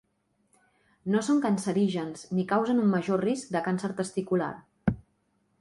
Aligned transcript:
No 1.15 1.21
són 1.27 1.41
cancerígens 1.43 2.25
ni 2.39 2.47
causen 2.55 2.81
un 2.87 2.91
major 2.97 3.23
risc 3.27 3.55
de 3.57 3.65
càncer 3.69 3.95
testicular. 4.03 4.53